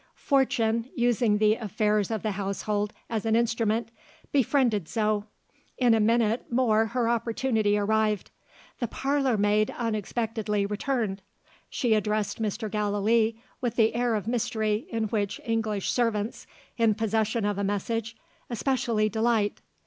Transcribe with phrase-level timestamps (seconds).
[0.15, 3.89] Fortune, using the affairs of the household as an instrument,
[4.31, 5.25] befriended Zo.
[5.77, 8.31] In a minute more her opportunity arrived.
[8.79, 11.21] The parlour maid unexpectedly returned.
[11.69, 12.67] She addressed Mr.
[12.67, 16.47] Gallilee with the air of mystery in which English servants,
[16.77, 18.17] in possession of a message,
[18.49, 19.61] especially delight.